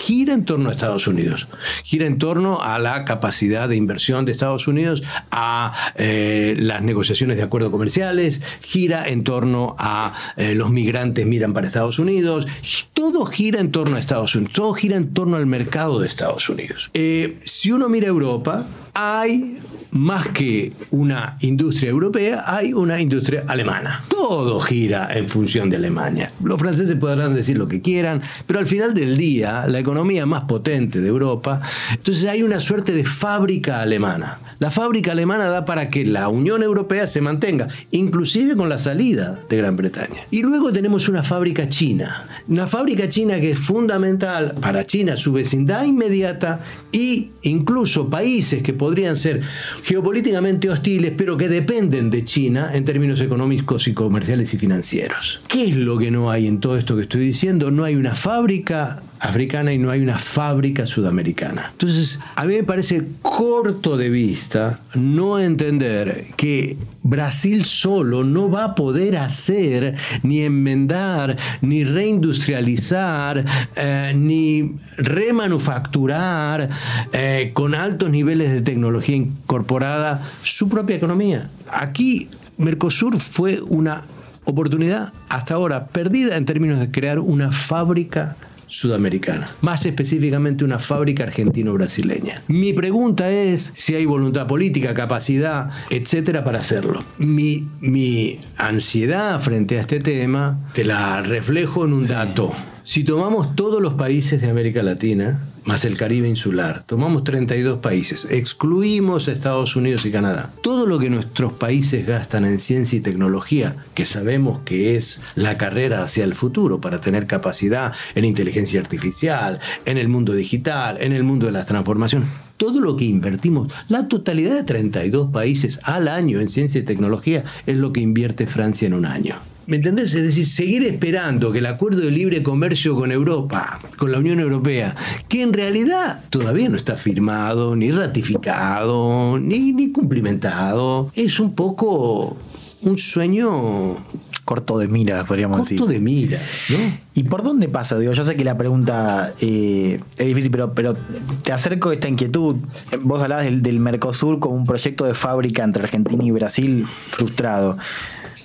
[0.08, 1.48] gira en torno a Estados Unidos,
[1.84, 7.36] gira en torno a la capacidad de inversión de Estados Unidos, a eh, las negociaciones
[7.36, 12.46] de acuerdos comerciales, gira en torno a eh, los migrantes miran para Estados Unidos,
[12.94, 16.48] todo gira en torno a Estados Unidos, todo gira en torno al mercado de Estados
[16.48, 16.90] Unidos.
[16.94, 19.58] Eh, si uno mira Europa, hay
[19.90, 24.04] más que una industria europea, hay una industria alemana.
[24.28, 26.30] Todo gira en función de Alemania.
[26.44, 30.42] Los franceses podrán decir lo que quieran, pero al final del día, la economía más
[30.42, 31.62] potente de Europa,
[31.92, 34.38] entonces hay una suerte de fábrica alemana.
[34.58, 39.34] La fábrica alemana da para que la Unión Europea se mantenga, inclusive con la salida
[39.48, 40.20] de Gran Bretaña.
[40.30, 42.28] Y luego tenemos una fábrica china.
[42.48, 46.60] Una fábrica china que es fundamental para China, su vecindad inmediata
[46.92, 49.40] e incluso países que podrían ser
[49.84, 55.40] geopolíticamente hostiles, pero que dependen de China en términos económicos y comerciales y financieros.
[55.48, 57.70] ¿Qué es lo que no hay en todo esto que estoy diciendo?
[57.70, 61.70] No hay una fábrica africana y no hay una fábrica sudamericana.
[61.72, 68.64] Entonces, a mí me parece corto de vista no entender que Brasil solo no va
[68.64, 73.44] a poder hacer, ni enmendar, ni reindustrializar,
[73.76, 76.68] eh, ni remanufacturar
[77.12, 81.48] eh, con altos niveles de tecnología incorporada su propia economía.
[81.70, 82.28] Aquí
[82.58, 84.04] Mercosur fue una
[84.44, 91.22] oportunidad hasta ahora perdida en términos de crear una fábrica sudamericana, más específicamente una fábrica
[91.24, 92.42] argentino-brasileña.
[92.48, 97.02] Mi pregunta es si hay voluntad política, capacidad, etcétera, para hacerlo.
[97.18, 102.52] Mi, mi ansiedad frente a este tema te la reflejo en un dato.
[102.84, 108.26] Si tomamos todos los países de América Latina, más el Caribe insular, tomamos 32 países,
[108.30, 110.50] excluimos a Estados Unidos y Canadá.
[110.62, 115.58] Todo lo que nuestros países gastan en ciencia y tecnología, que sabemos que es la
[115.58, 121.12] carrera hacia el futuro para tener capacidad en inteligencia artificial, en el mundo digital, en
[121.12, 122.24] el mundo de la transformación,
[122.56, 127.44] todo lo que invertimos, la totalidad de 32 países al año en ciencia y tecnología
[127.66, 129.36] es lo que invierte Francia en un año.
[129.68, 130.14] ¿Me entendés?
[130.14, 134.40] Es decir, seguir esperando que el acuerdo de libre comercio con Europa, con la Unión
[134.40, 134.96] Europea,
[135.28, 142.38] que en realidad todavía no está firmado, ni ratificado, ni, ni cumplimentado, es un poco
[142.80, 143.98] un sueño
[144.46, 145.76] corto de mira, podríamos decir.
[145.76, 146.78] corto de mira, ¿no?
[147.12, 147.98] ¿Y por dónde pasa?
[147.98, 150.94] Digo, yo sé que la pregunta eh, es difícil, pero, pero
[151.42, 152.56] te acerco a esta inquietud.
[153.02, 157.76] Vos hablabas del, del Mercosur como un proyecto de fábrica entre Argentina y Brasil frustrado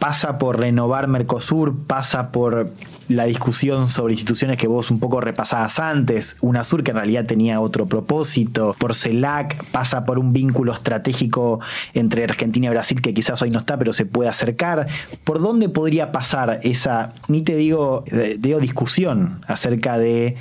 [0.03, 2.73] pasa por renovar Mercosur, pasa por
[3.07, 7.61] la discusión sobre instituciones que vos un poco repasabas antes, UNASUR que en realidad tenía
[7.61, 11.61] otro propósito, por CELAC, pasa por un vínculo estratégico
[11.93, 14.87] entre Argentina y Brasil que quizás hoy no está, pero se puede acercar.
[15.23, 20.35] ¿Por dónde podría pasar esa, ni te digo, eh, digo discusión acerca de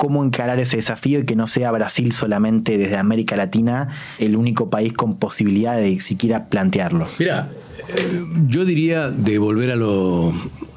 [0.00, 4.70] cómo encarar ese desafío y que no sea Brasil solamente desde América Latina el único
[4.70, 7.06] país con posibilidad de siquiera plantearlo?
[7.18, 7.50] Mira,
[8.46, 10.32] yo diría de volver a lo,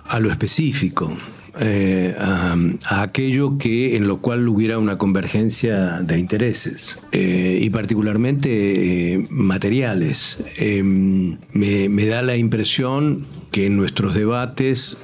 [0.10, 1.16] a lo específico.
[1.60, 2.56] Eh, a,
[3.04, 10.44] aquello que en lo cual hubiera una convergencia de intereses eh, y particularmente eh, materiales.
[10.72, 14.98] Me, me, da la impresión que en nuestros debates,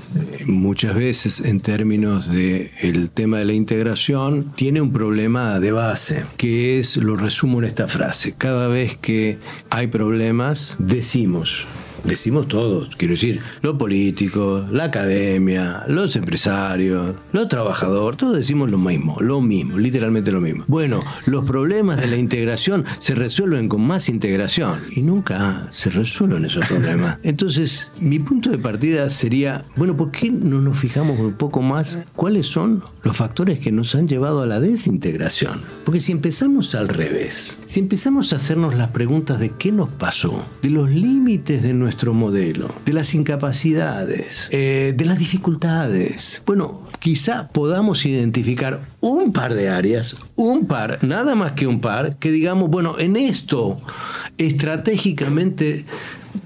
[0.47, 6.25] muchas veces en términos del el tema de la integración, tiene un problema de base,
[6.37, 9.37] que es, lo resumo en esta frase, cada vez que
[9.69, 11.67] hay problemas, decimos,
[12.03, 18.77] decimos todos, quiero decir, los políticos, la academia, los empresarios, los trabajadores, todos decimos lo
[18.77, 20.63] mismo, lo mismo, literalmente lo mismo.
[20.67, 26.45] Bueno, los problemas de la integración se resuelven con más integración y nunca se resuelven
[26.45, 27.17] esos problemas.
[27.23, 31.99] Entonces, mi punto de partida sería, bueno, ¿por qué no nos fijamos un poco más
[32.15, 35.61] cuáles son los factores que nos han llevado a la desintegración?
[35.85, 40.43] Porque si empezamos al revés, si empezamos a hacernos las preguntas de qué nos pasó,
[40.61, 46.43] de los límites de nuestra nuestro modelo, de las incapacidades, eh, de las dificultades.
[46.45, 52.17] Bueno, quizá podamos identificar un par de áreas, un par, nada más que un par,
[52.17, 53.81] que digamos, bueno, en esto
[54.37, 55.85] estratégicamente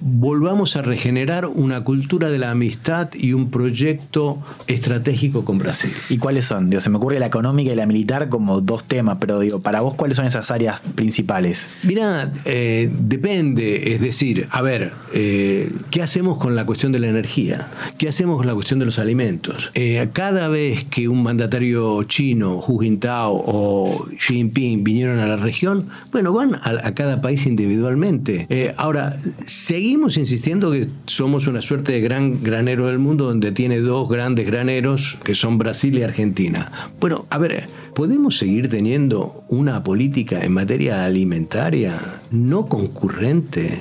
[0.04, 4.38] volvamos a regenerar una cultura de la amistad y un proyecto
[4.68, 5.94] estratégico con Brasil.
[6.10, 6.70] ¿Y cuáles son?
[6.70, 9.82] Digo, se me ocurre la económica y la militar como dos temas, pero digo, para
[9.82, 11.70] vos, ¿cuáles son esas áreas principales?
[11.84, 17.08] Mira, eh, depende, es decir, a ver, eh, ¿qué hacemos con la cuestión de la
[17.08, 17.68] energía?
[17.98, 19.72] ¿Qué hacemos con la cuestión de los alimentos?
[19.74, 25.38] Eh, cada vez que un mandatario chino, Hu Jintao o Xi Jinping vinieron a la
[25.38, 28.74] región, bueno, van a, a cada país individualmente.
[28.78, 34.10] ahora, seguimos insistiendo que somos una suerte de gran granero del mundo donde tiene dos
[34.10, 36.72] grandes graneros que son Brasil y Argentina.
[37.00, 41.94] Bueno, a ver, ¿podemos seguir teniendo una política en materia alimentaria
[42.32, 43.80] no concurrente?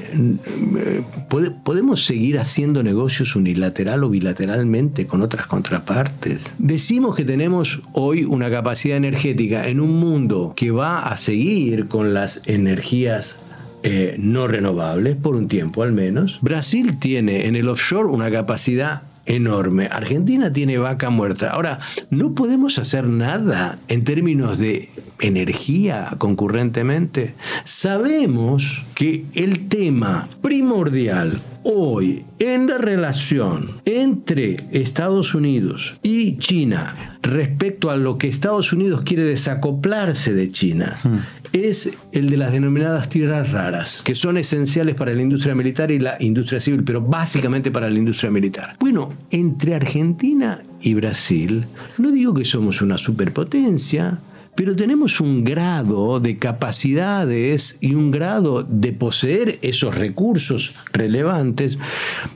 [1.64, 6.44] ¿Podemos seguir haciendo negocios unilateral o bilateralmente con otras contrapartes?
[6.58, 12.14] Decimos que tenemos hoy una capacidad energética en un mundo que va a seguir con
[12.14, 13.36] las energías
[13.82, 16.38] eh, no renovables, por un tiempo al menos.
[16.40, 19.88] Brasil tiene en el offshore una capacidad enorme.
[19.90, 21.50] Argentina tiene vaca muerta.
[21.50, 21.78] Ahora,
[22.10, 24.88] no podemos hacer nada en términos de
[25.20, 27.34] energía concurrentemente.
[27.64, 37.90] Sabemos que el tema primordial hoy en la relación entre Estados Unidos y China respecto
[37.90, 43.08] a lo que Estados Unidos quiere desacoplarse de China hmm es el de las denominadas
[43.08, 47.70] tierras raras, que son esenciales para la industria militar y la industria civil, pero básicamente
[47.70, 48.76] para la industria militar.
[48.80, 51.66] Bueno, entre Argentina y Brasil,
[51.98, 54.18] no digo que somos una superpotencia,
[54.54, 61.78] pero tenemos un grado de capacidades y un grado de poseer esos recursos relevantes.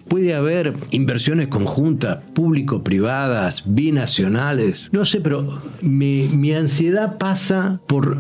[0.08, 8.18] Puede haber inversiones conjuntas, público-privadas, binacionales, no sé, pero mi, mi ansiedad pasa por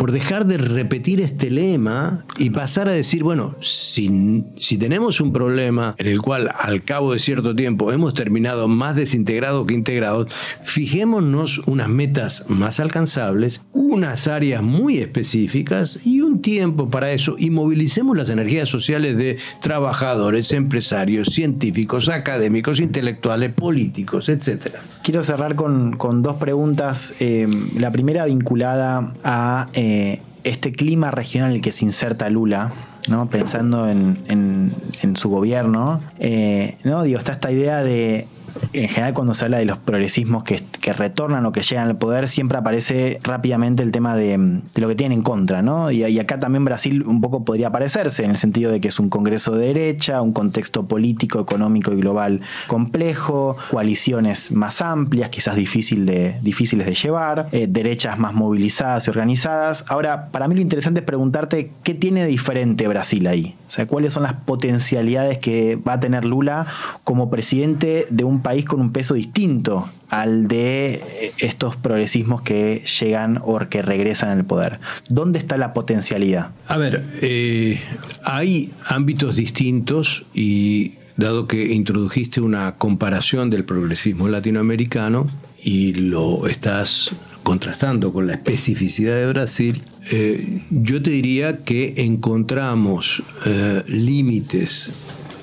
[0.00, 5.30] por dejar de repetir este lema y pasar a decir, bueno, si, si tenemos un
[5.30, 10.32] problema en el cual al cabo de cierto tiempo hemos terminado más desintegrados que integrados,
[10.62, 17.50] fijémonos unas metas más alcanzables, unas áreas muy específicas y un tiempo para eso y
[17.50, 24.76] movilicemos las energías sociales de trabajadores, empresarios, científicos, académicos, intelectuales, políticos, etc.
[25.02, 27.12] Quiero cerrar con, dos preguntas.
[27.20, 27.46] Eh,
[27.78, 29.68] la primera vinculada a...
[29.74, 32.70] Eh, eh, este clima regional en el que se inserta Lula,
[33.08, 33.28] ¿no?
[33.28, 34.72] pensando en,
[35.16, 37.02] su gobierno, eh, ¿no?
[37.02, 38.28] Digo, está esta idea de
[38.72, 40.60] en general cuando se habla de los progresismos que,
[40.92, 45.18] retornan o que llegan al poder, siempre aparece rápidamente el tema de, lo que tienen
[45.18, 45.90] en contra, ¿no?
[45.90, 49.08] Y, acá también Brasil un poco podría aparecerse, en el sentido de que es un
[49.08, 56.06] congreso de derecha, un contexto político, económico y global complejo, coaliciones más amplias, quizás difícil
[56.06, 59.84] de, difíciles de llevar, eh, derechas más movilizadas y organizadas.
[59.88, 63.54] Ahora, para mí lo interesante es preguntarte qué tiene diferente Brasil ahí.
[63.68, 66.66] O sea, cuáles son las potencialidades que va a tener Lula
[67.04, 72.82] como presidente de un país con un peso distinto al de eh, estos progresismos que
[73.00, 74.80] llegan o que regresan al poder.
[75.08, 76.50] ¿Dónde está la potencialidad?
[76.66, 77.80] A ver, eh,
[78.24, 85.26] hay ámbitos distintos y dado que introdujiste una comparación del progresismo latinoamericano
[85.62, 87.10] y lo estás
[87.42, 93.22] contrastando con la especificidad de Brasil, eh, yo te diría que encontramos
[93.86, 94.92] límites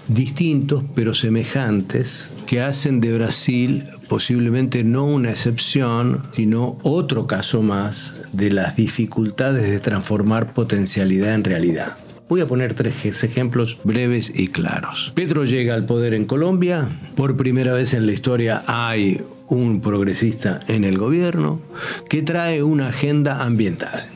[0.07, 8.15] distintos pero semejantes que hacen de Brasil posiblemente no una excepción, sino otro caso más
[8.31, 11.97] de las dificultades de transformar potencialidad en realidad.
[12.29, 15.13] Voy a poner tres ejemplos breves y claros.
[15.15, 20.59] Petro llega al poder en Colombia, por primera vez en la historia hay un progresista
[20.67, 21.61] en el gobierno
[22.09, 24.09] que trae una agenda ambiental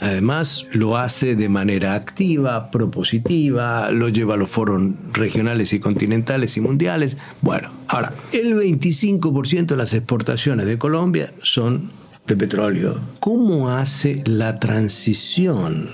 [0.00, 4.82] Además, lo hace de manera activa, propositiva, lo lleva a los foros
[5.12, 7.16] regionales y continentales y mundiales.
[7.42, 11.90] Bueno, ahora, el 25% de las exportaciones de Colombia son
[12.26, 12.98] de petróleo.
[13.20, 15.90] ¿Cómo hace la transición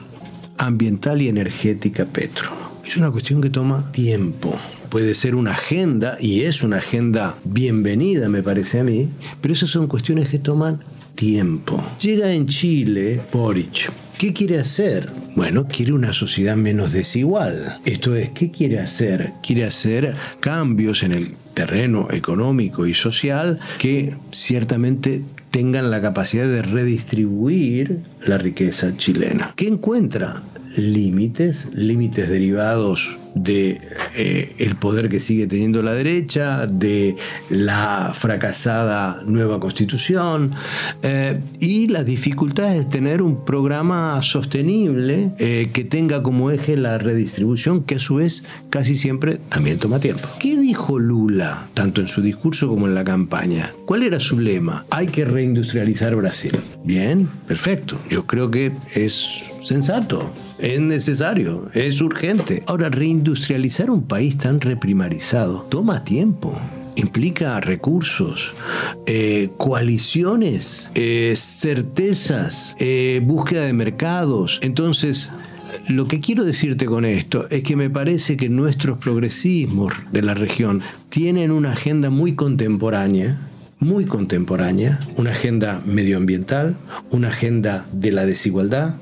[0.58, 2.50] ambiental y energética Petro?
[2.84, 4.56] Es una cuestión que toma tiempo
[4.88, 9.08] puede ser una agenda, y es una agenda bienvenida, me parece a mí,
[9.40, 10.80] pero esas son cuestiones que toman
[11.16, 11.84] tiempo.
[12.00, 13.90] Llega en Chile Boric.
[14.16, 15.10] ¿Qué quiere hacer?
[15.34, 17.78] Bueno, quiere una sociedad menos desigual.
[17.84, 19.32] Esto es, ¿qué quiere hacer?
[19.42, 26.62] Quiere hacer cambios en el terreno económico y social que ciertamente tengan la capacidad de
[26.62, 29.52] redistribuir la riqueza chilena.
[29.56, 30.42] ¿Qué encuentra?
[30.76, 33.80] Límites, límites derivados de
[34.14, 37.16] eh, el poder que sigue teniendo la derecha, de
[37.50, 40.52] la fracasada nueva constitución
[41.02, 46.98] eh, y las dificultades de tener un programa sostenible eh, que tenga como eje la
[46.98, 50.28] redistribución, que a su vez casi siempre también toma tiempo.
[50.40, 53.72] ¿Qué dijo Lula, tanto en su discurso como en la campaña?
[53.84, 54.86] ¿Cuál era su lema?
[54.90, 56.52] Hay que reindustrializar Brasil.
[56.84, 57.98] Bien, perfecto.
[58.08, 60.32] Yo creo que es sensato.
[60.58, 62.62] Es necesario, es urgente.
[62.66, 66.58] Ahora, reindustrializar un país tan reprimarizado toma tiempo
[66.96, 68.52] implica recursos,
[69.04, 74.58] eh, coaliciones, eh, certezas, eh, búsqueda de mercados.
[74.62, 75.30] Entonces,
[75.88, 80.34] lo que quiero decirte con esto es que me parece que nuestros progresismos de la
[80.34, 80.80] región
[81.10, 83.38] tienen una agenda muy contemporánea
[83.78, 86.76] muy contemporánea, una agenda medioambiental,
[87.10, 88.94] una agenda de la desigualdad,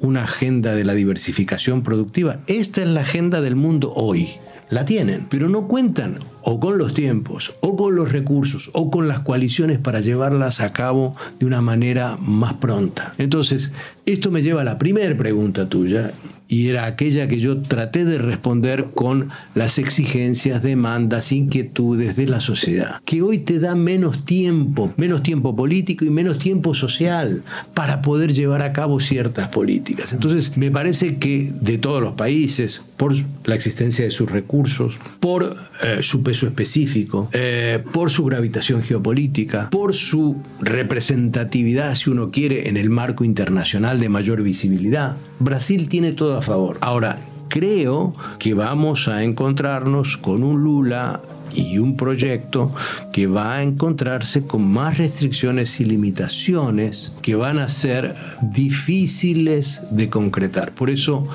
[0.00, 2.40] una agenda de la diversificación productiva.
[2.46, 4.30] Esta es la agenda del mundo hoy.
[4.70, 9.08] La tienen, pero no cuentan o con los tiempos, o con los recursos, o con
[9.08, 13.14] las coaliciones para llevarlas a cabo de una manera más pronta.
[13.18, 13.72] Entonces,
[14.06, 16.12] esto me lleva a la primera pregunta tuya,
[16.52, 22.40] y era aquella que yo traté de responder con las exigencias, demandas, inquietudes de la
[22.40, 28.02] sociedad, que hoy te da menos tiempo, menos tiempo político y menos tiempo social para
[28.02, 30.12] poder llevar a cabo ciertas políticas.
[30.12, 33.14] Entonces, me parece que de todos los países, por
[33.44, 39.68] la existencia de sus recursos, por eh, su peso específico, eh, por su gravitación geopolítica,
[39.68, 46.12] por su representatividad, si uno quiere, en el marco internacional de mayor visibilidad, Brasil tiene
[46.12, 46.78] todo a favor.
[46.80, 47.18] Ahora,
[47.48, 51.20] creo que vamos a encontrarnos con un Lula
[51.54, 52.74] y un proyecto
[53.12, 60.08] que va a encontrarse con más restricciones y limitaciones que van a ser difíciles de
[60.08, 60.72] concretar.
[60.72, 61.28] Por eso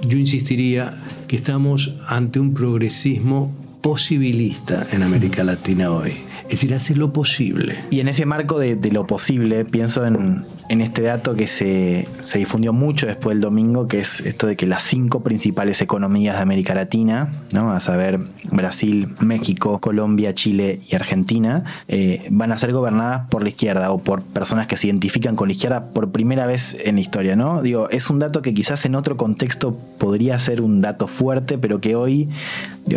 [0.00, 0.94] yo insistiría
[1.28, 6.30] que estamos ante un progresismo posibilista en América Latina hoy.
[6.50, 7.84] Es decir, hace lo posible.
[7.90, 13.06] Y en ese marco de, lo posible, pienso en, este dato que se, difundió mucho
[13.06, 17.32] después del domingo, que es esto de que las cinco principales economías de América Latina,
[17.52, 17.70] ¿no?
[17.70, 18.18] a saber
[18.50, 23.98] Brasil, México, Colombia, Chile y Argentina, eh, van a ser gobernadas por la izquierda o
[23.98, 27.36] por personas que se identifican con la izquierda por primera vez en la historia.
[27.36, 27.62] ¿no?
[27.62, 31.80] Digo, es un dato que quizás en otro contexto podría ser un dato fuerte, pero
[31.80, 32.28] que hoy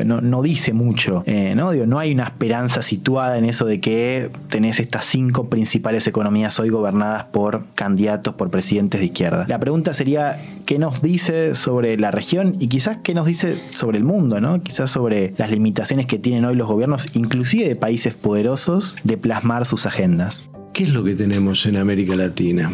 [0.03, 1.23] no, dice mucho.
[1.25, 1.73] Eh, ¿no?
[1.73, 6.69] No hay una esperanza situada en eso de que tenés estas cinco principales economías hoy
[6.69, 9.45] gobernadas por candidatos, por presidentes de izquierda.
[9.47, 13.97] La pregunta sería, ¿qué nos dice sobre la región y quizás qué nos dice sobre
[13.97, 14.61] el mundo, ¿no?
[14.63, 19.65] Quizás sobre las limitaciones que tienen hoy los gobiernos, inclusive de países poderosos, de plasmar
[19.65, 20.49] sus agendas.
[20.73, 22.71] ¿Qué es lo que tenemos en América Latina?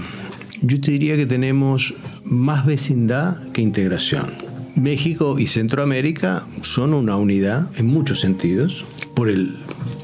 [0.61, 1.93] Yo te diría que tenemos
[2.23, 4.48] más vecindad que integración.
[4.75, 9.57] México y Centroamérica son una unidad en muchos sentidos, por el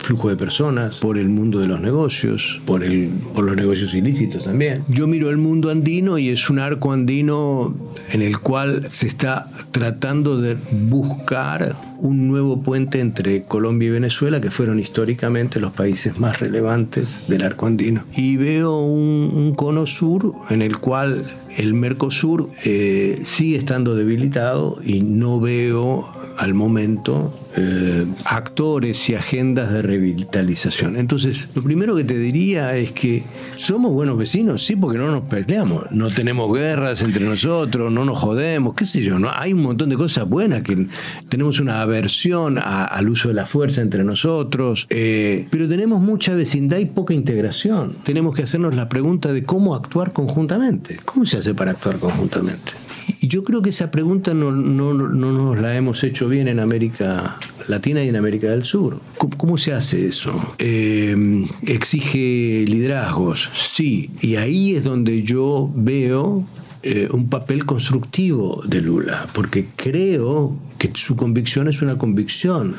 [0.05, 4.83] flujo de personas, por el mundo de los negocios, por, los negocios ilícitos también.
[4.87, 7.73] Yo miro el mundo andino y es un arco andino
[8.11, 10.57] en el cual se está tratando de
[10.89, 17.27] buscar un nuevo puente entre Colombia y Venezuela, que fueron históricamente los países más relevantes
[17.27, 18.03] del arco andino.
[18.15, 21.23] Y veo un, cono sur en el cual
[21.57, 26.05] el Mercosur eh, sigue estando debilitado y no veo
[26.37, 30.97] al momento eh, actores y agendas de revitalización.
[30.97, 33.23] Entonces, lo primero que te diría es que
[33.55, 38.19] somos buenos vecinos, sí, porque no nos peleamos, no tenemos guerras entre nosotros, no nos
[38.19, 39.29] jodemos, qué sé yo, ¿no?
[39.31, 40.87] hay un montón de cosas buenas, que
[41.29, 46.77] tenemos una aversión al uso de la fuerza entre nosotros, eh, pero tenemos mucha vecindad
[46.77, 47.91] y poca integración.
[48.03, 50.99] Tenemos que hacernos la pregunta de cómo actuar conjuntamente.
[51.05, 52.73] ¿Cómo se hace para actuar conjuntamente?
[53.21, 56.59] Y yo creo que esa pregunta no, no, no nos la hemos hecho bien en
[56.59, 57.37] América
[57.67, 58.99] Latina y en América del Sur.
[59.37, 60.33] ¿Cómo, se hace eso?
[60.59, 66.43] Eh, exige liderazgos, sí, y ahí es donde yo veo
[66.83, 70.55] eh, un papel constructivo de Lula, porque creo
[70.93, 72.75] su convicción es una convicción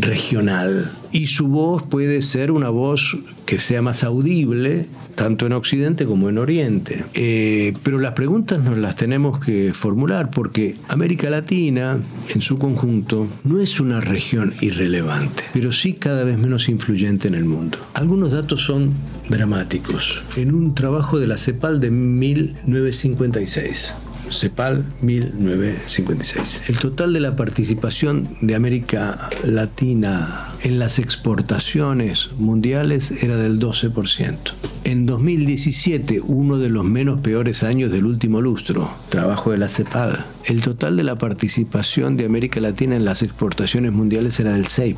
[0.00, 3.16] regional y su voz puede ser una voz
[3.46, 7.04] que sea más audible tanto en Occidente como en Oriente.
[7.14, 13.28] Eh, pero las preguntas nos las tenemos que formular porque América Latina en su conjunto
[13.44, 17.78] no es una región irrelevante, pero sí cada vez menos influyente en el mundo.
[17.94, 18.92] Algunos datos son
[19.28, 20.22] dramáticos.
[20.36, 23.94] En un trabajo de la CEPAL de 1956,
[24.30, 26.62] CEPAL 1956.
[26.68, 34.36] El total de la participación de América Latina en las exportaciones mundiales era del 12%.
[34.84, 40.24] En 2017, uno de los menos peores años del último lustro, trabajo de la CEPAL,
[40.46, 44.94] el total de la participación de América Latina en las exportaciones mundiales era del 6%.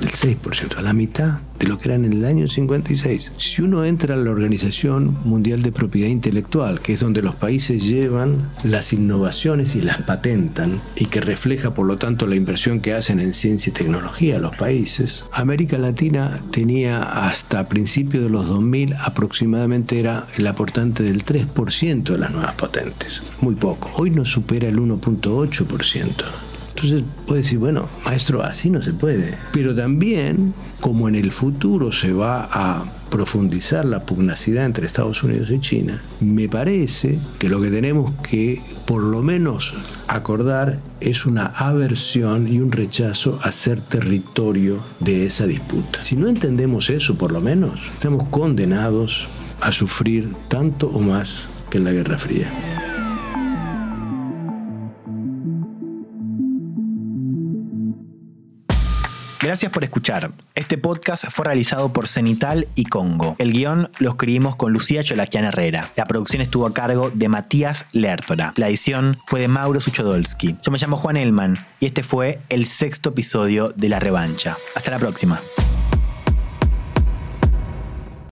[0.00, 3.32] Del 6%, a la mitad de lo que eran en el año 56.
[3.38, 7.86] Si uno entra a la Organización Mundial de Propiedad Intelectual, que es donde los países
[7.86, 12.94] llevan las innovaciones y las patentan, y que refleja por lo tanto la inversión que
[12.94, 18.94] hacen en ciencia y tecnología los países, América Latina tenía hasta principios de los 2000
[18.94, 23.22] aproximadamente era el aportante del 3% de las nuevas patentes.
[23.40, 23.90] Muy poco.
[23.94, 26.24] Hoy no supera el 1.8%.
[26.68, 29.34] Entonces puede decir, bueno, maestro, así no se puede.
[29.52, 35.50] Pero también, como en el futuro se va a profundizar la pugnacidad entre Estados Unidos
[35.50, 39.74] y China, me parece que lo que tenemos que por lo menos
[40.06, 46.04] acordar es una aversión y un rechazo a ser territorio de esa disputa.
[46.04, 49.28] Si no entendemos eso, por lo menos, estamos condenados
[49.60, 52.52] a sufrir tanto o más que en la Guerra Fría.
[59.46, 60.32] Gracias por escuchar.
[60.56, 63.36] Este podcast fue realizado por Cenital y Congo.
[63.38, 65.88] El guion lo escribimos con Lucía Cholaquian Herrera.
[65.94, 68.54] La producción estuvo a cargo de Matías Lertora.
[68.56, 70.56] La edición fue de Mauro Suchodolski.
[70.64, 74.56] Yo me llamo Juan Elman y este fue el sexto episodio de La Revancha.
[74.74, 75.40] Hasta la próxima.